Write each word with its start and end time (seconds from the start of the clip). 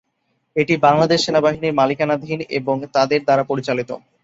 এটি 0.55 0.73
বাংলাদেশ 0.85 1.19
সেনাবাহিনীর 1.23 1.77
মালিকানাধীন 1.79 2.39
এবং 2.51 2.75
তাদের 2.95 3.19
দ্বারা 3.23 3.43
পরিচালিত। 3.45 3.89